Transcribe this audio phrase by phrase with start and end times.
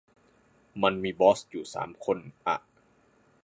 [0.83, 2.17] มันมีบอสอยู่สามคน
[2.47, 2.57] อะ